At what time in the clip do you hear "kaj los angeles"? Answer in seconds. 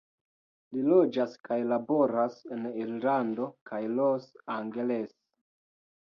3.71-5.13